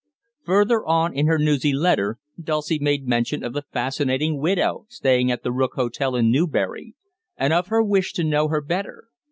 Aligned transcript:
Further 0.45 0.83
on 0.83 1.13
in 1.13 1.27
her 1.27 1.37
newsy 1.37 1.73
letter 1.73 2.17
Dulcie 2.43 2.79
made 2.79 3.07
mention 3.07 3.43
of 3.43 3.53
the 3.53 3.61
fascinating 3.71 4.39
widow 4.39 4.87
staying 4.89 5.29
at 5.29 5.43
the 5.43 5.51
Rook 5.51 5.73
Hotel 5.75 6.15
in 6.15 6.31
Newbury, 6.31 6.95
and 7.37 7.53
of 7.53 7.67
her 7.67 7.83
wish 7.83 8.11
to 8.13 8.23
know 8.23 8.47
her 8.47 8.61
better. 8.61 9.09